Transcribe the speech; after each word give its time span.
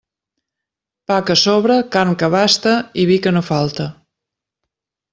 Pa 1.11 1.17
que 1.27 1.35
sobre, 1.41 1.77
carn 1.97 2.17
que 2.23 2.29
abaste 2.31 2.75
i 3.05 3.09
vi 3.13 3.21
que 3.27 3.37
no 3.39 3.47
falte. 3.53 3.89